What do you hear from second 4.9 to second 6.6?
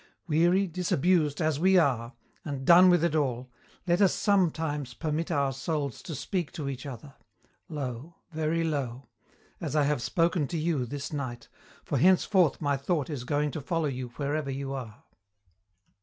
permit our souls to speak